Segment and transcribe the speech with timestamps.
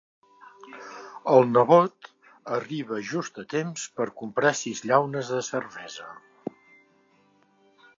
[1.33, 2.09] El nebot
[2.57, 6.13] arriba just a temps per comprar sis llaunes de cervesa.